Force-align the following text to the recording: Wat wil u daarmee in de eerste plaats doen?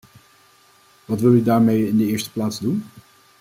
Wat 1.05 1.19
wil 1.21 1.33
u 1.33 1.43
daarmee 1.43 1.87
in 1.87 1.97
de 1.97 2.05
eerste 2.05 2.31
plaats 2.31 2.59
doen? 2.59 2.85